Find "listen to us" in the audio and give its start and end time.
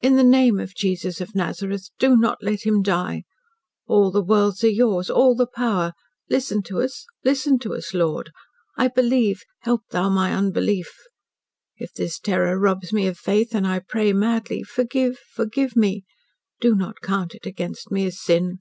6.30-7.04, 7.24-7.92